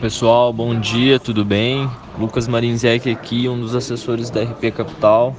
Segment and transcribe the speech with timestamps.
[0.00, 1.90] Pessoal, bom dia, tudo bem?
[2.18, 5.36] Lucas Marinzec aqui, um dos assessores da RP Capital.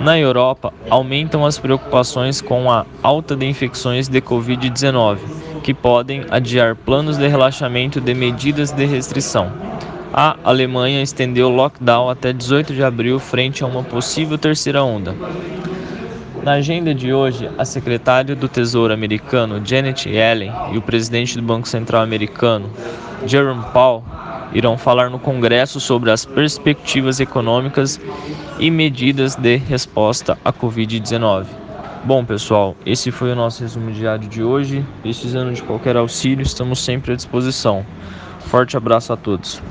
[0.00, 5.18] Na Europa, aumentam as preocupações com a alta de infecções de Covid-19,
[5.62, 9.52] que podem adiar planos de relaxamento de medidas de restrição.
[10.14, 15.14] A Alemanha estendeu o lockdown até 18 de abril frente a uma possível terceira onda.
[16.42, 21.42] Na agenda de hoje, a secretária do Tesouro americano Janet Yellen e o presidente do
[21.42, 22.70] Banco Central americano
[23.26, 24.02] Jerome Powell
[24.54, 28.00] irão falar no Congresso sobre as perspectivas econômicas
[28.58, 31.46] e medidas de resposta à Covid-19.
[32.04, 34.84] Bom, pessoal, esse foi o nosso resumo diário de hoje.
[35.02, 37.86] Precisando de qualquer auxílio, estamos sempre à disposição.
[38.40, 39.62] Forte abraço a todos.